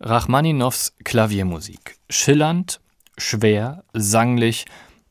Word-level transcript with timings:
Rachmaninows 0.00 0.94
Klaviermusik. 1.02 1.96
Schillernd, 2.08 2.80
schwer, 3.16 3.82
sanglich 3.92 4.64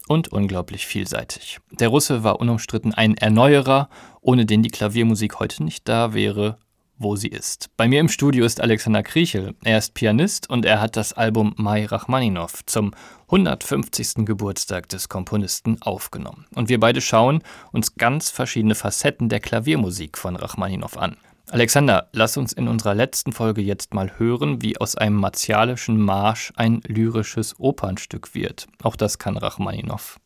und 0.08 0.30
unglaublich 0.30 0.88
vielseitig. 0.88 1.60
Der 1.72 1.90
Russe 1.90 2.24
war 2.24 2.40
unumstritten 2.40 2.94
ein 2.94 3.18
Erneuerer, 3.18 3.90
ohne 4.22 4.46
den 4.46 4.64
die 4.64 4.70
Klaviermusik 4.70 5.40
heute 5.40 5.62
nicht 5.66 5.90
da 5.90 6.14
wäre, 6.14 6.58
wo 6.98 7.18
sie 7.18 7.28
ist. 7.28 7.70
Bei 7.76 7.90
mir 7.90 8.00
im 8.00 8.08
Studio 8.08 8.46
ist 8.46 8.62
Alexander 8.62 9.04
Kriechel. 9.04 9.56
Er 9.62 9.78
ist 9.78 9.94
Pianist 9.94 10.50
und 10.50 10.64
er 10.64 10.80
hat 10.80 10.96
das 10.96 11.12
Album 11.12 11.54
Mai 11.58 11.86
Rachmaninow 11.86 12.66
zum 12.66 12.94
150. 13.28 14.26
Geburtstag 14.26 14.88
des 14.88 15.10
Komponisten 15.10 15.82
aufgenommen. 15.82 16.46
Und 16.56 16.70
wir 16.70 16.80
beide 16.80 17.02
schauen 17.02 17.44
uns 17.74 17.96
ganz 17.96 18.30
verschiedene 18.30 18.74
Facetten 18.74 19.28
der 19.28 19.42
Klaviermusik 19.42 20.18
von 20.18 20.38
Rachmaninow 20.38 20.96
an. 20.96 21.18
Alexander, 21.50 22.10
lass 22.12 22.36
uns 22.36 22.52
in 22.52 22.68
unserer 22.68 22.94
letzten 22.94 23.32
Folge 23.32 23.62
jetzt 23.62 23.94
mal 23.94 24.20
hören, 24.20 24.62
wie 24.62 24.78
aus 24.78 24.96
einem 24.96 25.16
martialischen 25.16 26.00
Marsch 26.00 26.52
ein 26.58 26.82
lyrisches 26.86 27.58
Opernstück 27.58 28.36
wird. 28.36 28.68
Auch 28.84 28.98
das 28.98 29.18
kann 29.18 29.38
Rachmaninow. 29.38 30.20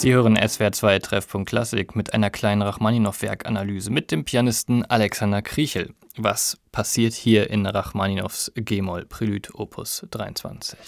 Sie 0.00 0.14
hören 0.14 0.34
SWR 0.34 0.72
2 0.72 0.98
Treffpunkt 1.00 1.50
Klassik 1.50 1.94
mit 1.94 2.14
einer 2.14 2.30
kleinen 2.30 2.62
Rachmaninow-Werkanalyse 2.62 3.90
mit 3.90 4.10
dem 4.10 4.24
Pianisten 4.24 4.82
Alexander 4.86 5.42
Kriechel. 5.42 5.92
Was 6.16 6.58
passiert 6.72 7.12
hier 7.12 7.50
in 7.50 7.66
Rachmaninows 7.66 8.50
G-Moll 8.54 9.04
Prelude 9.04 9.50
Opus 9.52 10.06
23? 10.10 10.78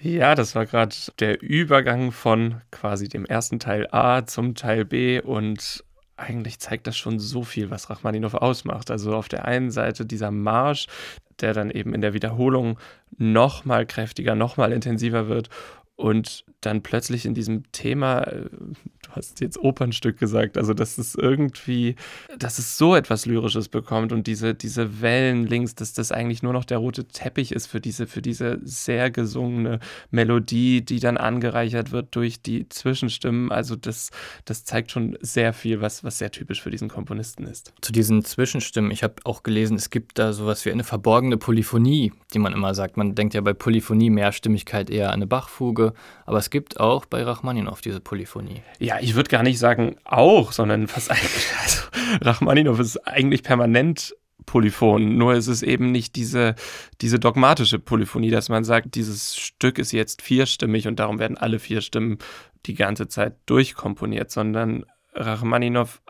Ja, 0.00 0.34
das 0.34 0.56
war 0.56 0.66
gerade 0.66 0.96
der 1.20 1.40
Übergang 1.40 2.10
von 2.10 2.60
quasi 2.72 3.08
dem 3.08 3.26
ersten 3.26 3.60
Teil 3.60 3.86
A 3.92 4.26
zum 4.26 4.56
Teil 4.56 4.84
B 4.84 5.20
und 5.20 5.84
eigentlich 6.16 6.58
zeigt 6.58 6.88
das 6.88 6.96
schon 6.96 7.20
so 7.20 7.44
viel, 7.44 7.70
was 7.70 7.88
Rachmaninow 7.90 8.34
ausmacht. 8.34 8.90
Also 8.90 9.14
auf 9.14 9.28
der 9.28 9.44
einen 9.44 9.70
Seite 9.70 10.04
dieser 10.04 10.32
Marsch, 10.32 10.88
der 11.40 11.54
dann 11.54 11.70
eben 11.70 11.94
in 11.94 12.00
der 12.00 12.12
Wiederholung 12.12 12.76
noch 13.16 13.64
mal 13.64 13.86
kräftiger, 13.86 14.34
noch 14.34 14.56
mal 14.56 14.72
intensiver 14.72 15.28
wird 15.28 15.48
und 15.98 16.44
dann 16.60 16.82
plötzlich 16.82 17.26
in 17.26 17.34
diesem 17.34 17.70
Thema, 17.72 18.20
äh, 18.22 18.48
du 19.08 19.16
hast 19.16 19.40
jetzt 19.40 19.58
Opernstück 19.58 20.18
gesagt, 20.18 20.56
also 20.56 20.74
dass 20.74 20.98
es 20.98 21.14
irgendwie, 21.14 21.96
dass 22.38 22.58
es 22.58 22.76
so 22.76 22.94
etwas 22.94 23.26
Lyrisches 23.26 23.68
bekommt 23.68 24.12
und 24.12 24.26
diese, 24.26 24.54
diese 24.54 25.00
Wellen 25.00 25.46
links, 25.46 25.74
dass 25.74 25.92
das 25.92 26.12
eigentlich 26.12 26.42
nur 26.42 26.52
noch 26.52 26.64
der 26.64 26.78
rote 26.78 27.06
Teppich 27.06 27.52
ist 27.52 27.66
für 27.66 27.80
diese, 27.80 28.06
für 28.06 28.22
diese 28.22 28.58
sehr 28.62 29.10
gesungene 29.10 29.80
Melodie, 30.10 30.82
die 30.82 31.00
dann 31.00 31.16
angereichert 31.16 31.92
wird 31.92 32.14
durch 32.14 32.42
die 32.42 32.68
Zwischenstimmen. 32.68 33.50
Also 33.50 33.76
das, 33.76 34.10
das 34.44 34.64
zeigt 34.64 34.90
schon 34.90 35.16
sehr 35.20 35.52
viel, 35.52 35.80
was, 35.80 36.04
was 36.04 36.18
sehr 36.18 36.30
typisch 36.30 36.62
für 36.62 36.70
diesen 36.70 36.88
Komponisten 36.88 37.44
ist. 37.44 37.72
Zu 37.80 37.92
diesen 37.92 38.24
Zwischenstimmen, 38.24 38.90
ich 38.90 39.02
habe 39.02 39.14
auch 39.24 39.42
gelesen, 39.42 39.76
es 39.76 39.90
gibt 39.90 40.18
da 40.18 40.32
sowas 40.32 40.64
wie 40.64 40.72
eine 40.72 40.84
verborgene 40.84 41.36
Polyphonie, 41.36 42.12
die 42.34 42.38
man 42.38 42.52
immer 42.52 42.74
sagt. 42.74 42.96
Man 42.96 43.14
denkt 43.14 43.34
ja 43.34 43.40
bei 43.40 43.54
Polyphonie 43.54 44.10
Mehrstimmigkeit 44.10 44.90
eher 44.90 45.08
an 45.08 45.18
eine 45.18 45.26
Bachfuge, 45.26 45.94
aber 46.26 46.38
es 46.38 46.50
gibt 46.50 46.78
auch 46.78 47.06
bei 47.06 47.22
Rachmaninow 47.22 47.80
diese 47.80 48.00
Polyphonie. 48.00 48.62
Ja, 48.78 48.97
ich 49.00 49.14
würde 49.14 49.30
gar 49.30 49.42
nicht 49.42 49.58
sagen 49.58 49.96
auch, 50.04 50.52
sondern 50.52 50.88
fast 50.88 51.10
eigentlich, 51.10 51.46
also 51.62 51.82
Rachmaninow 52.22 52.78
ist 52.78 52.96
eigentlich 53.06 53.42
permanent 53.42 54.14
Polyphon, 54.46 55.18
nur 55.18 55.34
ist 55.34 55.46
es 55.46 55.62
eben 55.62 55.92
nicht 55.92 56.16
diese, 56.16 56.54
diese 57.02 57.18
dogmatische 57.18 57.78
Polyphonie, 57.78 58.30
dass 58.30 58.48
man 58.48 58.64
sagt, 58.64 58.94
dieses 58.94 59.36
Stück 59.36 59.78
ist 59.78 59.92
jetzt 59.92 60.22
vierstimmig 60.22 60.88
und 60.88 60.98
darum 60.98 61.18
werden 61.18 61.36
alle 61.36 61.58
vier 61.58 61.82
Stimmen 61.82 62.18
die 62.64 62.74
ganze 62.74 63.08
Zeit 63.08 63.36
durchkomponiert, 63.46 64.30
sondern 64.30 64.86
Rachmaninow 65.12 66.00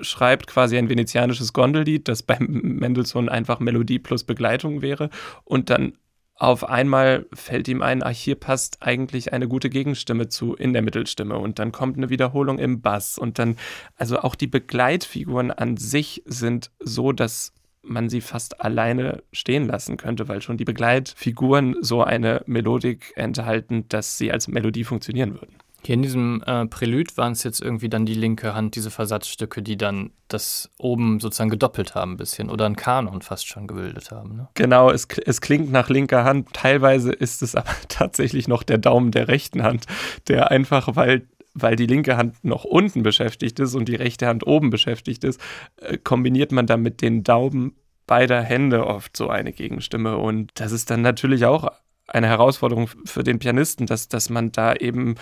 schreibt 0.00 0.46
quasi 0.46 0.78
ein 0.78 0.88
venezianisches 0.88 1.52
Gondellied, 1.52 2.08
das 2.08 2.22
beim 2.22 2.46
Mendelssohn 2.48 3.28
einfach 3.28 3.60
Melodie 3.60 3.98
plus 3.98 4.24
Begleitung 4.24 4.82
wäre 4.82 5.10
und 5.44 5.70
dann 5.70 5.98
auf 6.36 6.68
einmal 6.68 7.26
fällt 7.32 7.68
ihm 7.68 7.80
ein, 7.80 8.02
ach, 8.02 8.10
hier 8.10 8.34
passt 8.34 8.78
eigentlich 8.80 9.32
eine 9.32 9.46
gute 9.46 9.70
Gegenstimme 9.70 10.28
zu 10.28 10.54
in 10.54 10.72
der 10.72 10.82
Mittelstimme 10.82 11.38
und 11.38 11.58
dann 11.58 11.70
kommt 11.70 11.96
eine 11.96 12.10
Wiederholung 12.10 12.58
im 12.58 12.80
Bass 12.80 13.18
und 13.18 13.38
dann, 13.38 13.56
also 13.96 14.18
auch 14.18 14.34
die 14.34 14.48
Begleitfiguren 14.48 15.52
an 15.52 15.76
sich 15.76 16.22
sind 16.26 16.70
so, 16.80 17.12
dass 17.12 17.52
man 17.82 18.08
sie 18.08 18.20
fast 18.20 18.60
alleine 18.60 19.22
stehen 19.32 19.66
lassen 19.66 19.96
könnte, 19.96 20.26
weil 20.26 20.42
schon 20.42 20.56
die 20.56 20.64
Begleitfiguren 20.64 21.76
so 21.82 22.02
eine 22.02 22.42
Melodik 22.46 23.12
enthalten, 23.14 23.86
dass 23.88 24.18
sie 24.18 24.32
als 24.32 24.48
Melodie 24.48 24.84
funktionieren 24.84 25.34
würden. 25.34 25.63
Hier 25.86 25.94
in 25.94 26.02
diesem 26.02 26.42
äh, 26.46 26.66
Prälude 26.66 27.16
waren 27.16 27.32
es 27.32 27.42
jetzt 27.42 27.60
irgendwie 27.60 27.88
dann 27.88 28.06
die 28.06 28.14
linke 28.14 28.54
Hand, 28.54 28.74
diese 28.74 28.90
Versatzstücke, 28.90 29.62
die 29.62 29.76
dann 29.76 30.10
das 30.28 30.70
oben 30.78 31.20
sozusagen 31.20 31.50
gedoppelt 31.50 31.94
haben 31.94 32.12
ein 32.12 32.16
bisschen 32.16 32.50
oder 32.50 32.66
ein 32.66 32.76
Kanon 32.76 33.22
fast 33.22 33.46
schon 33.46 33.66
gebildet 33.66 34.10
haben. 34.10 34.36
Ne? 34.36 34.48
Genau, 34.54 34.90
es, 34.90 35.06
es 35.24 35.40
klingt 35.40 35.70
nach 35.70 35.90
linker 35.90 36.24
Hand. 36.24 36.52
Teilweise 36.52 37.12
ist 37.12 37.42
es 37.42 37.54
aber 37.54 37.74
tatsächlich 37.88 38.48
noch 38.48 38.62
der 38.62 38.78
Daumen 38.78 39.10
der 39.10 39.28
rechten 39.28 39.62
Hand, 39.62 39.86
der 40.28 40.50
einfach, 40.50 40.96
weil 40.96 41.28
weil 41.56 41.76
die 41.76 41.86
linke 41.86 42.16
Hand 42.16 42.44
noch 42.44 42.64
unten 42.64 43.04
beschäftigt 43.04 43.60
ist 43.60 43.76
und 43.76 43.88
die 43.88 43.94
rechte 43.94 44.26
Hand 44.26 44.44
oben 44.44 44.70
beschäftigt 44.70 45.22
ist, 45.22 45.40
äh, 45.76 45.96
kombiniert 45.96 46.50
man 46.50 46.66
dann 46.66 46.82
mit 46.82 47.00
den 47.00 47.22
Daumen 47.22 47.76
beider 48.06 48.42
Hände 48.42 48.86
oft 48.86 49.16
so 49.16 49.28
eine 49.28 49.52
Gegenstimme. 49.52 50.18
Und 50.18 50.50
das 50.54 50.72
ist 50.72 50.90
dann 50.90 51.02
natürlich 51.02 51.44
auch 51.46 51.70
eine 52.06 52.26
Herausforderung 52.26 52.88
für 53.04 53.22
den 53.22 53.38
Pianisten, 53.38 53.86
dass, 53.86 54.08
dass 54.08 54.28
man 54.30 54.52
da 54.52 54.74
eben 54.74 55.14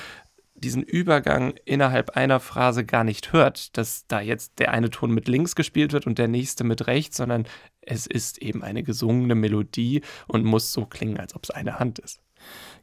diesen 0.62 0.82
Übergang 0.82 1.54
innerhalb 1.64 2.10
einer 2.10 2.40
Phrase 2.40 2.84
gar 2.84 3.04
nicht 3.04 3.32
hört, 3.32 3.76
dass 3.76 4.06
da 4.06 4.20
jetzt 4.20 4.58
der 4.58 4.72
eine 4.72 4.90
Ton 4.90 5.10
mit 5.12 5.28
links 5.28 5.54
gespielt 5.54 5.92
wird 5.92 6.06
und 6.06 6.18
der 6.18 6.28
nächste 6.28 6.64
mit 6.64 6.86
rechts, 6.86 7.18
sondern 7.18 7.44
es 7.80 8.06
ist 8.06 8.38
eben 8.38 8.62
eine 8.62 8.82
gesungene 8.82 9.34
Melodie 9.34 10.02
und 10.26 10.44
muss 10.44 10.72
so 10.72 10.86
klingen, 10.86 11.18
als 11.18 11.34
ob 11.34 11.44
es 11.44 11.50
eine 11.50 11.78
Hand 11.78 11.98
ist. 11.98 12.20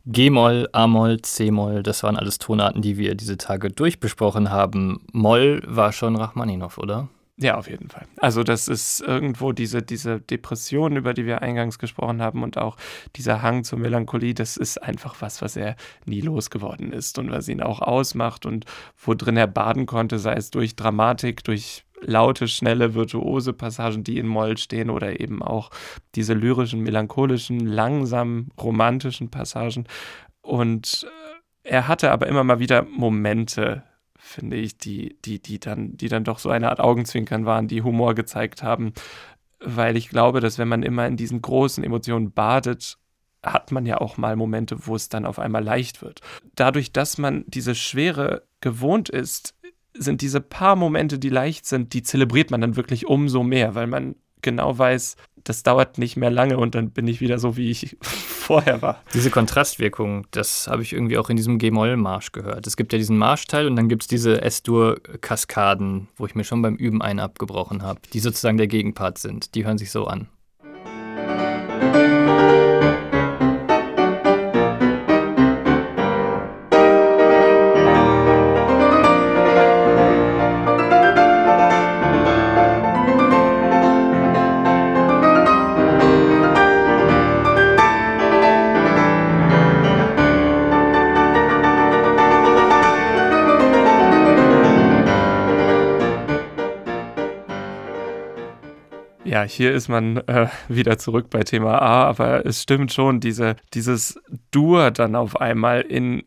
G-Moll, 0.06 0.70
A-Moll, 0.72 1.22
C-Moll, 1.22 1.84
das 1.84 2.04
waren 2.04 2.16
alles 2.16 2.38
Tonarten, 2.38 2.82
die 2.82 2.98
wir 2.98 3.16
diese 3.16 3.38
Tage 3.38 3.70
durchbesprochen 3.70 4.50
haben. 4.50 5.06
Moll 5.12 5.62
war 5.66 5.92
schon 5.92 6.16
Rachmaninow, 6.16 6.78
oder? 6.78 7.10
Ja, 7.42 7.58
auf 7.58 7.70
jeden 7.70 7.88
Fall. 7.88 8.06
Also 8.18 8.44
das 8.44 8.68
ist 8.68 9.00
irgendwo 9.00 9.54
diese, 9.54 9.82
diese 9.82 10.20
Depression, 10.20 10.98
über 10.98 11.14
die 11.14 11.26
wir 11.26 11.42
eingangs 11.42 11.80
gesprochen 11.80 12.22
haben 12.22 12.44
und 12.44 12.58
auch 12.58 12.76
dieser 13.16 13.42
Hang 13.42 13.64
zur 13.64 13.80
Melancholie, 13.80 14.34
das 14.34 14.58
ist 14.58 14.78
einfach 14.84 15.16
was, 15.22 15.42
was 15.42 15.56
er 15.56 15.78
nie 16.06 16.20
losgeworden 16.20 16.92
ist 16.92 17.18
und 17.18 17.32
was 17.32 17.48
ihn 17.48 17.62
auch 17.62 17.82
ausmacht 17.82 18.46
und 18.46 18.66
wo 18.98 19.14
drin 19.14 19.38
er 19.38 19.48
baden 19.48 19.86
konnte, 19.86 20.20
sei 20.20 20.34
es 20.34 20.52
durch 20.52 20.76
Dramatik, 20.76 21.46
durch 21.46 21.86
laute, 22.02 22.50
schnelle, 22.50 22.94
virtuose 22.94 23.54
Passagen, 23.54 24.04
die 24.04 24.18
in 24.18 24.28
Moll 24.28 24.58
stehen 24.58 24.90
oder 24.90 25.22
eben 25.22 25.42
auch 25.42 25.70
diese 26.16 26.34
lyrischen, 26.34 26.82
melancholischen, 26.82 27.62
langsamen, 27.62 28.50
romantischen 28.60 29.32
Passagen. 29.32 29.88
Und 30.42 31.08
äh, 31.64 31.70
er 31.70 31.88
hatte 31.88 32.12
aber 32.12 32.28
immer 32.28 32.44
mal 32.44 32.60
wieder 32.60 32.84
Momente, 32.84 33.84
finde 34.20 34.58
ich, 34.58 34.78
die, 34.78 35.18
die, 35.24 35.42
die 35.42 35.60
dann, 35.60 35.98
die 35.98 36.10
dann 36.10 36.24
doch 36.24 36.40
so 36.40 36.50
eine 36.50 36.70
Art 36.70 36.80
Augenzwinkern 36.80 37.46
waren, 37.46 37.68
die 37.68 37.82
Humor 37.82 38.16
gezeigt 38.16 38.62
haben. 38.62 38.94
Weil 39.60 39.98
ich 39.98 40.10
glaube, 40.10 40.40
dass 40.40 40.58
wenn 40.58 40.68
man 40.68 40.84
immer 40.84 41.08
in 41.08 41.18
diesen 41.18 41.42
großen 41.42 41.84
Emotionen 41.84 42.32
badet, 42.32 42.98
hat 43.44 43.72
man 43.72 43.86
ja 43.86 44.00
auch 44.00 44.18
mal 44.18 44.36
Momente, 44.36 44.88
wo 44.88 44.96
es 44.96 45.10
dann 45.10 45.26
auf 45.26 45.40
einmal 45.40 45.64
leicht 45.64 46.02
wird. 46.02 46.22
Dadurch, 46.56 46.92
dass 46.92 47.18
man 47.18 47.46
diese 47.48 47.76
Schwere 47.76 48.44
gewohnt 48.62 49.10
ist, 49.10 49.56
sind 49.94 50.22
diese 50.22 50.42
paar 50.42 50.76
Momente, 50.76 51.20
die 51.20 51.30
leicht 51.30 51.66
sind, 51.66 51.94
die 51.94 52.04
zelebriert 52.04 52.52
man 52.52 52.62
dann 52.62 52.76
wirklich 52.76 53.08
umso 53.08 53.44
mehr, 53.44 53.76
weil 53.76 53.88
man 53.88 54.16
genau 54.42 54.78
weiß, 54.78 55.16
das 55.50 55.64
dauert 55.64 55.98
nicht 55.98 56.16
mehr 56.16 56.30
lange 56.30 56.58
und 56.58 56.76
dann 56.76 56.92
bin 56.92 57.08
ich 57.08 57.22
wieder 57.22 57.40
so, 57.40 57.58
wie 57.58 57.72
ich 57.72 57.98
vorher 58.02 58.84
war. 58.84 59.02
Diese 59.16 59.32
Kontrastwirkung, 59.32 60.28
das 60.30 60.68
habe 60.68 60.84
ich 60.84 60.94
irgendwie 60.94 61.18
auch 61.18 61.32
in 61.32 61.38
diesem 61.38 61.58
G-Moll-Marsch 61.58 62.32
gehört. 62.32 62.68
Es 62.68 62.78
gibt 62.78 62.94
ja 62.94 63.00
diesen 63.00 63.18
Marschteil 63.18 63.66
und 63.66 63.76
dann 63.76 63.90
gibt 63.90 64.04
es 64.04 64.08
diese 64.08 64.44
S-Dur-Kaskaden, 64.44 66.08
wo 66.18 66.28
ich 66.28 66.36
mir 66.36 66.44
schon 66.44 66.62
beim 66.62 66.76
Üben 66.76 67.02
einen 67.02 67.20
abgebrochen 67.20 67.82
habe, 67.82 68.00
die 68.14 68.20
sozusagen 68.20 68.58
der 68.58 68.68
Gegenpart 68.68 69.18
sind. 69.18 69.56
Die 69.56 69.66
hören 69.66 69.80
sich 69.80 69.90
so 69.90 70.06
an. 70.06 70.28
Ja, 99.40 99.46
hier 99.46 99.74
ist 99.74 99.88
man 99.88 100.18
äh, 100.28 100.48
wieder 100.68 100.98
zurück 100.98 101.30
bei 101.30 101.44
Thema 101.44 101.82
A, 101.82 102.04
aber 102.04 102.46
es 102.46 102.64
stimmt 102.64 102.92
schon, 102.92 103.22
diese, 103.22 103.56
dieses 103.74 104.20
Dur 104.52 104.92
dann 104.92 105.16
auf 105.16 105.40
einmal 105.40 105.80
in 105.80 106.24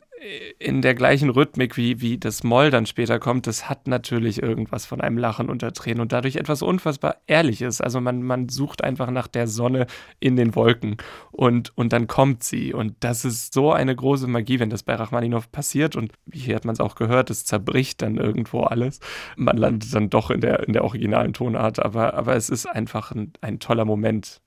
in 0.59 0.83
der 0.83 0.95
gleichen 0.95 1.31
Rhythmik, 1.31 1.77
wie, 1.77 2.01
wie 2.01 2.19
das 2.19 2.45
Moll 2.45 2.71
dann 2.71 2.87
später 2.87 3.19
kommt, 3.19 3.47
das 3.47 3.69
hat 3.69 3.89
natürlich 3.89 4.43
irgendwas 4.43 4.87
von 4.87 5.01
einem 5.01 5.19
Lachen 5.19 5.49
unter 5.49 5.73
Tränen 5.73 6.01
und 6.01 6.13
dadurch 6.13 6.37
etwas 6.37 6.63
unfassbar 6.63 7.17
Ehrliches. 7.27 7.81
Also 7.81 8.01
man, 8.01 8.23
man 8.23 8.49
sucht 8.49 8.85
einfach 8.85 9.11
nach 9.11 9.27
der 9.27 9.49
Sonne 9.49 9.87
in 10.21 10.37
den 10.37 10.55
Wolken 10.55 10.97
und, 11.31 11.77
und 11.77 11.93
dann 11.93 12.07
kommt 12.07 12.45
sie. 12.45 12.73
Und 12.73 12.95
das 13.01 13.25
ist 13.25 13.53
so 13.53 13.73
eine 13.73 13.97
große 13.97 14.29
Magie, 14.29 14.61
wenn 14.61 14.71
das 14.71 14.83
bei 14.83 14.95
Rachmaninow 14.95 15.51
passiert. 15.51 15.97
Und 15.97 16.13
hier 16.33 16.55
hat 16.55 16.65
man 16.65 16.75
es 16.75 16.81
auch 16.81 16.95
gehört, 16.95 17.31
es 17.31 17.45
zerbricht 17.45 18.03
dann 18.03 18.17
irgendwo 18.17 18.61
alles. 18.61 19.01
Man 19.37 19.57
landet 19.57 19.95
dann 19.95 20.11
doch 20.11 20.31
in 20.31 20.41
der, 20.41 20.67
in 20.67 20.73
der 20.73 20.85
originalen 20.85 21.33
Tonart, 21.33 21.81
aber, 21.81 22.15
aber 22.15 22.37
es 22.37 22.49
ist 22.49 22.67
einfach 22.67 23.13
ein, 23.13 23.33
ein 23.41 23.59
toller 23.59 23.85
Moment. 23.85 24.42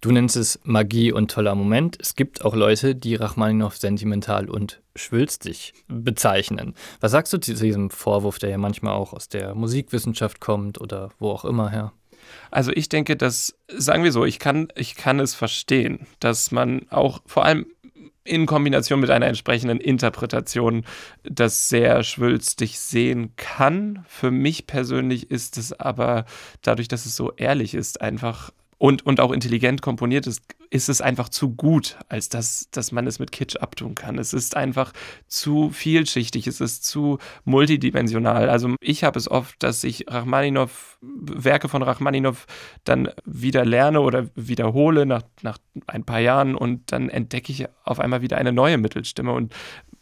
Du 0.00 0.12
nennst 0.12 0.36
es 0.36 0.60
Magie 0.62 1.10
und 1.10 1.30
toller 1.30 1.54
Moment. 1.54 1.96
Es 2.00 2.14
gibt 2.14 2.44
auch 2.44 2.54
Leute, 2.54 2.94
die 2.94 3.14
Rachmaninow 3.14 3.74
sentimental 3.74 4.48
und 4.50 4.82
schwülstig 4.94 5.72
bezeichnen. 5.88 6.74
Was 7.00 7.12
sagst 7.12 7.32
du 7.32 7.38
zu 7.38 7.54
diesem 7.54 7.90
Vorwurf, 7.90 8.38
der 8.38 8.50
ja 8.50 8.58
manchmal 8.58 8.92
auch 8.92 9.12
aus 9.12 9.28
der 9.28 9.54
Musikwissenschaft 9.54 10.40
kommt 10.40 10.80
oder 10.80 11.10
wo 11.18 11.30
auch 11.30 11.44
immer 11.44 11.70
her? 11.70 11.92
Also 12.50 12.72
ich 12.72 12.88
denke, 12.88 13.16
dass, 13.16 13.56
sagen 13.68 14.04
wir 14.04 14.12
so, 14.12 14.24
ich 14.24 14.38
kann, 14.38 14.68
ich 14.74 14.96
kann 14.96 15.20
es 15.20 15.34
verstehen, 15.34 16.06
dass 16.20 16.50
man 16.50 16.86
auch 16.90 17.22
vor 17.26 17.44
allem 17.44 17.66
in 18.24 18.46
Kombination 18.46 19.00
mit 19.00 19.10
einer 19.10 19.26
entsprechenden 19.26 19.80
Interpretation 19.80 20.84
das 21.22 21.68
sehr 21.68 22.02
schwülstig 22.02 22.80
sehen 22.80 23.32
kann. 23.36 24.04
Für 24.08 24.30
mich 24.30 24.66
persönlich 24.66 25.30
ist 25.30 25.56
es 25.58 25.72
aber 25.72 26.26
dadurch, 26.62 26.88
dass 26.88 27.06
es 27.06 27.16
so 27.16 27.32
ehrlich 27.32 27.74
ist, 27.74 28.00
einfach 28.00 28.50
und, 28.78 29.06
und 29.06 29.20
auch 29.20 29.32
intelligent 29.32 29.80
komponiert 29.80 30.26
ist, 30.26 30.42
ist 30.70 30.88
es 30.88 31.00
einfach 31.00 31.28
zu 31.28 31.54
gut, 31.54 31.96
als 32.08 32.28
dass, 32.28 32.68
dass 32.70 32.92
man 32.92 33.06
es 33.06 33.18
mit 33.18 33.32
Kitsch 33.32 33.56
abtun 33.56 33.94
kann. 33.94 34.18
Es 34.18 34.34
ist 34.34 34.56
einfach 34.56 34.92
zu 35.28 35.70
vielschichtig, 35.70 36.46
es 36.46 36.60
ist 36.60 36.84
zu 36.84 37.18
multidimensional. 37.44 38.50
Also 38.50 38.74
ich 38.80 39.04
habe 39.04 39.18
es 39.18 39.30
oft, 39.30 39.62
dass 39.62 39.82
ich 39.84 40.04
Rachmaninow, 40.08 40.98
Werke 41.00 41.68
von 41.68 41.82
Rachmaninow 41.82 42.46
dann 42.84 43.08
wieder 43.24 43.64
lerne 43.64 44.00
oder 44.00 44.28
wiederhole 44.34 45.06
nach, 45.06 45.22
nach 45.42 45.58
ein 45.86 46.04
paar 46.04 46.20
Jahren 46.20 46.54
und 46.54 46.92
dann 46.92 47.08
entdecke 47.08 47.52
ich 47.52 47.66
auf 47.84 48.00
einmal 48.00 48.20
wieder 48.20 48.36
eine 48.36 48.52
neue 48.52 48.76
Mittelstimme 48.76 49.32
und 49.32 49.54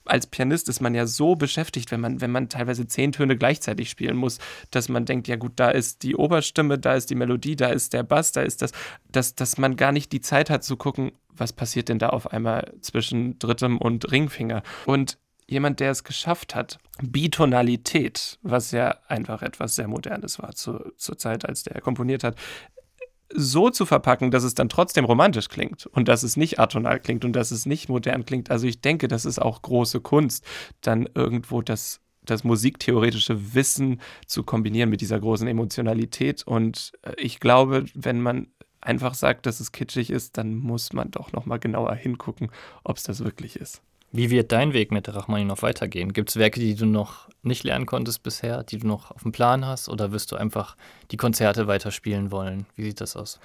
als 0.05 0.27
Pianist 0.27 0.69
ist 0.69 0.81
man 0.81 0.95
ja 0.95 1.07
so 1.07 1.35
beschäftigt, 1.35 1.91
wenn 1.91 2.01
man, 2.01 2.21
wenn 2.21 2.31
man 2.31 2.49
teilweise 2.49 2.87
zehn 2.87 3.13
Töne 3.13 3.37
gleichzeitig 3.37 3.91
spielen 3.91 4.17
muss, 4.17 4.39
dass 4.71 4.89
man 4.89 5.05
denkt, 5.05 5.29
ja 5.29 5.37
gut, 5.37 5.53
da 5.57 5.71
ist 5.71 6.03
die 6.03 6.17
Oberstimme, 6.17 6.79
da 6.79 6.95
ist 6.95 7.11
die 7.11 7.15
Melodie, 7.15 7.57
da 7.57 7.69
ist 7.69 7.93
der 7.93 8.03
Bass, 8.03 8.33
da 8.33 8.43
ist 8.43 8.63
das, 8.63 8.73
dass, 9.11 9.35
dass 9.35 9.59
man 9.59 9.77
gar 9.77 9.93
nicht 9.93 10.13
die 10.13 10.21
Zeit 10.21 10.51
hat 10.51 10.65
zu 10.65 10.77
gucken, 10.77 11.13
was 11.31 11.53
passiert 11.53 11.89
denn 11.89 11.99
da 11.99 12.11
auf 12.11 12.33
einmal 12.33 12.73
zwischen 12.81 13.39
drittem 13.39 13.79
und 13.79 14.11
Ringfinger. 14.11 14.63
Und 14.87 15.19
jemand, 15.47 15.81
der 15.81 15.91
es 15.91 16.05
geschafft 16.05 16.55
hat, 16.55 16.79
Bitonalität, 17.03 18.39
was 18.43 18.71
ja 18.71 18.99
einfach 19.09 19.43
etwas 19.43 19.75
sehr 19.75 19.89
Modernes 19.89 20.39
war 20.39 20.55
zu, 20.55 20.93
zur 20.97 21.19
Zeit, 21.19 21.47
als 21.47 21.65
der 21.65 21.81
komponiert 21.81 22.25
hat, 22.25 22.37
so 23.35 23.71
zu 23.71 23.85
verpacken, 23.87 24.31
dass 24.31 24.45
es 24.45 24.55
dann 24.55 24.69
trotzdem 24.69 25.05
romantisch 25.05 25.49
klingt 25.49 25.87
und 25.87 26.09
dass 26.09 26.23
es 26.23 26.37
nicht 26.37 26.59
atonal 26.59 27.01
klingt 27.01 27.25
und 27.25 27.33
dass 27.35 27.51
es 27.51 27.67
nicht 27.67 27.89
modern 27.89 28.25
klingt. 28.25 28.51
Also 28.51 28.67
ich 28.67 28.81
denke, 28.81 29.09
das 29.09 29.25
ist 29.25 29.41
auch 29.41 29.63
große 29.63 30.01
Kunst, 30.01 30.45
dann 30.81 31.09
irgendwo 31.15 31.63
das 31.63 32.01
das 32.25 32.43
musiktheoretische 32.43 33.55
Wissen 33.55 34.01
zu 34.27 34.45
kombinieren 34.45 34.89
mit 34.89 35.03
dieser 35.03 35.21
großen 35.21 35.47
Emotionalität. 35.47 36.43
Und 36.43 36.93
äh, 37.03 37.13
ich 37.19 37.39
glaube, 37.39 37.85
wenn 37.95 38.21
man 38.21 38.49
einfach 38.81 39.15
sagt, 39.15 39.47
dass 39.47 39.61
es 39.61 39.73
kitschig 39.73 40.11
ist, 40.11 40.37
dann 40.39 40.55
muss 40.55 40.93
man 40.93 41.11
doch 41.11 41.33
noch 41.33 41.47
mal 41.47 41.59
genauer 41.59 41.95
hingucken, 41.95 42.51
ob 42.83 42.97
es 42.97 43.03
das 43.03 43.25
wirklich 43.25 43.57
ist. 43.57 43.83
Wie 44.17 44.31
wird 44.31 44.53
dein 44.53 44.75
Weg 44.75 44.93
mit 44.93 45.13
Rachmaninow 45.13 45.61
weitergehen? 45.63 46.13
Gibt 46.13 46.31
es 46.31 46.37
Werke, 46.37 46.61
die 46.61 46.77
du 46.77 46.87
noch 46.87 47.29
nicht 47.43 47.65
lernen 47.65 47.85
konntest 47.85 48.23
bisher, 48.23 48.63
die 48.63 48.79
du 48.79 48.87
noch 48.87 49.11
auf 49.11 49.25
dem 49.25 49.33
Plan 49.33 49.67
hast? 49.67 49.89
Oder 49.89 50.13
wirst 50.13 50.31
du 50.31 50.37
einfach 50.37 50.77
die 51.11 51.17
Konzerte 51.17 51.67
weiterspielen 51.67 52.31
wollen? 52.31 52.67
Wie 52.77 52.85
sieht 52.85 53.01
das 53.01 53.17
aus? 53.17 53.41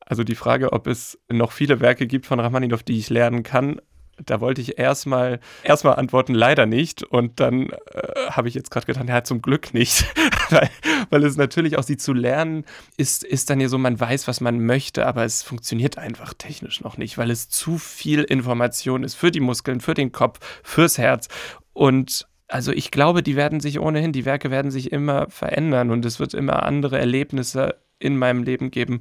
Also 0.00 0.24
die 0.24 0.34
Frage, 0.34 0.72
ob 0.72 0.88
es 0.88 1.20
noch 1.28 1.52
viele 1.52 1.78
Werke 1.78 2.08
gibt 2.08 2.26
von 2.26 2.40
Rachmaninow, 2.40 2.82
die 2.82 2.98
ich 2.98 3.10
lernen 3.10 3.44
kann, 3.44 3.80
da 4.24 4.40
wollte 4.40 4.60
ich 4.60 4.78
erstmal 4.78 5.40
erstmal 5.62 5.96
antworten, 5.96 6.34
leider 6.34 6.66
nicht. 6.66 7.02
Und 7.02 7.40
dann 7.40 7.70
äh, 7.70 8.30
habe 8.30 8.48
ich 8.48 8.54
jetzt 8.54 8.70
gerade 8.70 8.86
gedacht, 8.86 9.08
ja, 9.08 9.24
zum 9.24 9.42
Glück 9.42 9.74
nicht. 9.74 10.04
weil, 10.50 10.70
weil 11.10 11.24
es 11.24 11.36
natürlich 11.36 11.78
auch 11.78 11.82
sie 11.82 11.96
zu 11.96 12.12
lernen 12.12 12.64
ist, 12.96 13.24
ist 13.24 13.50
dann 13.50 13.60
ja 13.60 13.68
so, 13.68 13.78
man 13.78 13.98
weiß, 13.98 14.28
was 14.28 14.40
man 14.40 14.64
möchte, 14.64 15.06
aber 15.06 15.24
es 15.24 15.42
funktioniert 15.42 15.98
einfach 15.98 16.34
technisch 16.34 16.80
noch 16.80 16.98
nicht, 16.98 17.18
weil 17.18 17.30
es 17.30 17.48
zu 17.48 17.78
viel 17.78 18.22
Information 18.22 19.04
ist 19.04 19.14
für 19.14 19.30
die 19.30 19.40
Muskeln, 19.40 19.80
für 19.80 19.94
den 19.94 20.12
Kopf, 20.12 20.38
fürs 20.62 20.98
Herz. 20.98 21.28
Und 21.72 22.26
also 22.48 22.72
ich 22.72 22.90
glaube, 22.90 23.22
die 23.22 23.36
werden 23.36 23.60
sich 23.60 23.78
ohnehin, 23.78 24.12
die 24.12 24.24
Werke 24.24 24.50
werden 24.50 24.70
sich 24.70 24.90
immer 24.90 25.28
verändern 25.28 25.90
und 25.90 26.04
es 26.04 26.18
wird 26.18 26.34
immer 26.34 26.62
andere 26.62 26.98
Erlebnisse 26.98 27.76
in 27.98 28.16
meinem 28.16 28.42
Leben 28.42 28.70
geben, 28.70 29.00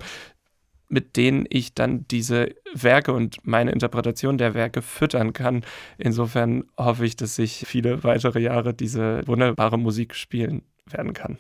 mit 0.90 1.18
denen 1.18 1.46
ich 1.50 1.74
dann 1.74 2.08
diese 2.08 2.56
Werke 2.74 3.14
und 3.14 3.38
meine 3.44 3.72
Interpretation 3.72 4.38
der 4.38 4.54
Werke 4.54 4.82
füttern 4.82 5.34
kann. 5.34 5.66
Insofern 5.98 6.66
hoffe 6.78 7.06
ich, 7.06 7.16
dass 7.16 7.38
ich 7.40 7.66
viele 7.68 8.04
weitere 8.04 8.40
Jahre 8.40 8.74
diese 8.74 9.26
wunderbare 9.28 9.78
Musik 9.78 10.16
spielen 10.16 10.64
werden 10.86 11.14
kann. 11.14 11.38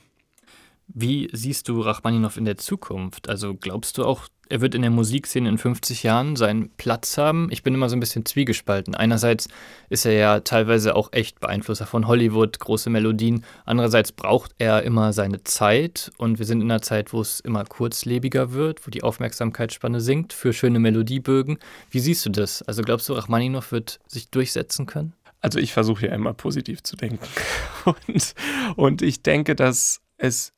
Wie 0.87 1.29
siehst 1.33 1.67
du 1.67 1.81
Rachmaninow 1.81 2.35
in 2.37 2.45
der 2.45 2.57
Zukunft? 2.57 3.27
Also 3.27 3.53
glaubst 3.55 3.97
du 3.97 4.05
auch, 4.05 4.27
er 4.47 4.61
wird 4.61 4.73
in 4.73 4.81
der 4.81 4.91
Musikszene 4.91 5.49
in 5.49 5.57
50 5.57 6.03
Jahren 6.03 6.37
seinen 6.37 6.69
Platz 6.77 7.17
haben? 7.17 7.49
Ich 7.51 7.61
bin 7.61 7.73
immer 7.73 7.89
so 7.89 7.97
ein 7.97 7.99
bisschen 7.99 8.25
zwiegespalten. 8.25 8.95
Einerseits 8.95 9.49
ist 9.89 10.05
er 10.05 10.13
ja 10.13 10.39
teilweise 10.39 10.95
auch 10.95 11.11
echt 11.11 11.41
Beeinflusser 11.41 11.85
von 11.85 12.07
Hollywood, 12.07 12.59
große 12.59 12.89
Melodien. 12.89 13.43
Andererseits 13.65 14.13
braucht 14.13 14.55
er 14.59 14.83
immer 14.83 15.11
seine 15.11 15.43
Zeit 15.43 16.09
und 16.17 16.39
wir 16.39 16.45
sind 16.45 16.61
in 16.61 16.71
einer 16.71 16.81
Zeit, 16.81 17.11
wo 17.11 17.19
es 17.19 17.41
immer 17.41 17.65
kurzlebiger 17.65 18.53
wird, 18.53 18.87
wo 18.87 18.89
die 18.89 19.03
Aufmerksamkeitsspanne 19.03 19.99
sinkt 19.99 20.31
für 20.31 20.53
schöne 20.53 20.79
Melodiebögen. 20.79 21.59
Wie 21.91 21.99
siehst 21.99 22.25
du 22.25 22.29
das? 22.29 22.61
Also 22.61 22.81
glaubst 22.81 23.09
du, 23.09 23.13
Rachmaninow 23.13 23.71
wird 23.73 23.99
sich 24.07 24.29
durchsetzen 24.29 24.85
können? 24.85 25.13
Also 25.41 25.59
ich 25.59 25.73
versuche 25.73 26.07
ja 26.07 26.13
immer 26.13 26.33
positiv 26.33 26.81
zu 26.81 26.95
denken. 26.95 27.25
Und, 27.85 28.33
und 28.75 29.01
ich 29.01 29.21
denke, 29.21 29.55
dass 29.55 30.01
es 30.17 30.51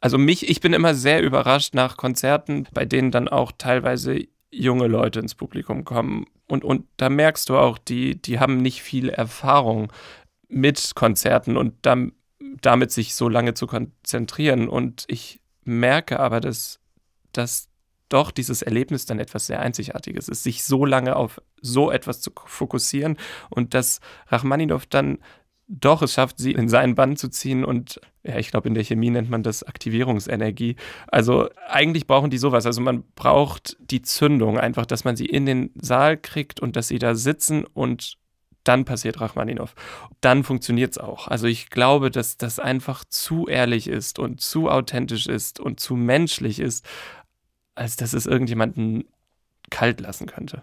also 0.00 0.18
mich, 0.18 0.48
ich 0.48 0.60
bin 0.60 0.72
immer 0.72 0.94
sehr 0.94 1.22
überrascht 1.22 1.74
nach 1.74 1.96
Konzerten, 1.96 2.66
bei 2.72 2.84
denen 2.84 3.10
dann 3.10 3.28
auch 3.28 3.52
teilweise 3.56 4.26
junge 4.50 4.86
Leute 4.86 5.20
ins 5.20 5.34
Publikum 5.34 5.84
kommen. 5.84 6.26
Und, 6.48 6.64
und 6.64 6.86
da 6.96 7.08
merkst 7.08 7.48
du 7.48 7.56
auch, 7.56 7.78
die, 7.78 8.20
die 8.20 8.40
haben 8.40 8.58
nicht 8.58 8.82
viel 8.82 9.08
Erfahrung 9.08 9.92
mit 10.48 10.94
Konzerten 10.94 11.56
und 11.56 11.74
dann, 11.82 12.12
damit 12.60 12.90
sich 12.90 13.14
so 13.14 13.28
lange 13.28 13.54
zu 13.54 13.66
konzentrieren. 13.66 14.68
Und 14.68 15.04
ich 15.06 15.40
merke 15.64 16.18
aber, 16.18 16.40
dass, 16.40 16.80
dass 17.32 17.68
doch 18.08 18.32
dieses 18.32 18.62
Erlebnis 18.62 19.06
dann 19.06 19.20
etwas 19.20 19.46
sehr 19.46 19.60
Einzigartiges 19.60 20.28
ist, 20.28 20.42
sich 20.42 20.64
so 20.64 20.84
lange 20.84 21.14
auf 21.14 21.40
so 21.60 21.90
etwas 21.90 22.20
zu 22.20 22.32
fokussieren 22.46 23.16
und 23.50 23.74
dass 23.74 24.00
Rachmaninow 24.28 24.84
dann 24.86 25.18
doch 25.68 26.02
es 26.02 26.14
schafft, 26.14 26.38
sie 26.38 26.52
in 26.52 26.68
seinen 26.68 26.96
Bann 26.96 27.16
zu 27.16 27.28
ziehen 27.28 27.64
und 27.64 28.00
ja, 28.22 28.38
ich 28.38 28.50
glaube, 28.50 28.68
in 28.68 28.74
der 28.74 28.84
Chemie 28.84 29.10
nennt 29.10 29.30
man 29.30 29.42
das 29.42 29.62
Aktivierungsenergie. 29.62 30.76
Also 31.08 31.48
eigentlich 31.68 32.06
brauchen 32.06 32.30
die 32.30 32.38
sowas. 32.38 32.66
Also 32.66 32.80
man 32.82 33.04
braucht 33.14 33.78
die 33.80 34.02
Zündung, 34.02 34.58
einfach, 34.58 34.84
dass 34.84 35.04
man 35.04 35.16
sie 35.16 35.26
in 35.26 35.46
den 35.46 35.70
Saal 35.80 36.18
kriegt 36.18 36.60
und 36.60 36.76
dass 36.76 36.88
sie 36.88 36.98
da 36.98 37.14
sitzen 37.14 37.64
und 37.64 38.18
dann 38.64 38.84
passiert 38.84 39.20
Rachmaninov. 39.20 39.74
Dann 40.20 40.44
funktioniert 40.44 40.92
es 40.92 40.98
auch. 40.98 41.28
Also 41.28 41.46
ich 41.46 41.70
glaube, 41.70 42.10
dass 42.10 42.36
das 42.36 42.58
einfach 42.58 43.04
zu 43.06 43.46
ehrlich 43.46 43.88
ist 43.88 44.18
und 44.18 44.42
zu 44.42 44.68
authentisch 44.68 45.26
ist 45.26 45.58
und 45.58 45.80
zu 45.80 45.96
menschlich 45.96 46.60
ist, 46.60 46.86
als 47.74 47.96
dass 47.96 48.12
es 48.12 48.26
irgendjemanden 48.26 49.04
kalt 49.70 50.00
lassen 50.00 50.26
könnte. 50.26 50.62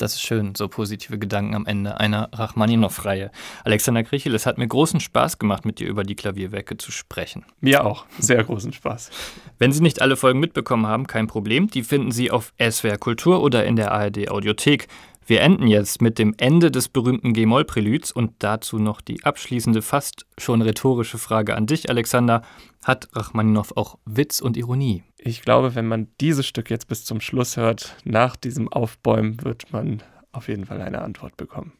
Das 0.00 0.14
ist 0.14 0.22
schön, 0.22 0.54
so 0.54 0.66
positive 0.66 1.18
Gedanken 1.18 1.54
am 1.54 1.66
Ende 1.66 2.00
einer 2.00 2.30
Rachmaninow-Reihe. 2.32 3.30
Alexander 3.64 4.02
Krichel, 4.02 4.34
es 4.34 4.46
hat 4.46 4.56
mir 4.56 4.66
großen 4.66 4.98
Spaß 4.98 5.38
gemacht, 5.38 5.66
mit 5.66 5.78
dir 5.78 5.88
über 5.88 6.04
die 6.04 6.14
Klavierwerke 6.14 6.78
zu 6.78 6.90
sprechen. 6.90 7.44
Mir 7.60 7.84
auch, 7.84 8.06
sehr 8.18 8.42
großen 8.42 8.72
Spaß. 8.72 9.10
Wenn 9.58 9.72
Sie 9.72 9.82
nicht 9.82 10.00
alle 10.00 10.16
Folgen 10.16 10.40
mitbekommen 10.40 10.86
haben, 10.86 11.06
kein 11.06 11.26
Problem, 11.26 11.68
die 11.68 11.82
finden 11.82 12.12
Sie 12.12 12.30
auf 12.30 12.54
SWR 12.58 12.96
Kultur 12.96 13.42
oder 13.42 13.66
in 13.66 13.76
der 13.76 13.92
ARD 13.92 14.30
Audiothek. 14.30 14.88
Wir 15.26 15.42
enden 15.42 15.66
jetzt 15.66 16.00
mit 16.00 16.18
dem 16.18 16.34
Ende 16.38 16.70
des 16.70 16.88
berühmten 16.88 17.34
G-Moll-Preluds 17.34 18.10
und 18.10 18.32
dazu 18.38 18.78
noch 18.78 19.02
die 19.02 19.22
abschließende, 19.22 19.82
fast 19.82 20.24
schon 20.38 20.62
rhetorische 20.62 21.18
Frage 21.18 21.54
an 21.56 21.66
dich, 21.66 21.90
Alexander. 21.90 22.40
Hat 22.82 23.10
Rachmaninow 23.12 23.76
auch 23.76 23.98
Witz 24.06 24.40
und 24.40 24.56
Ironie? 24.56 25.02
Ich 25.22 25.42
glaube, 25.42 25.74
wenn 25.74 25.86
man 25.86 26.08
dieses 26.20 26.46
Stück 26.46 26.70
jetzt 26.70 26.88
bis 26.88 27.04
zum 27.04 27.20
Schluss 27.20 27.58
hört, 27.58 27.94
nach 28.04 28.36
diesem 28.36 28.68
Aufbäumen, 28.72 29.42
wird 29.44 29.70
man 29.70 30.02
auf 30.32 30.48
jeden 30.48 30.64
Fall 30.64 30.80
eine 30.80 31.02
Antwort 31.02 31.36
bekommen. 31.36 31.72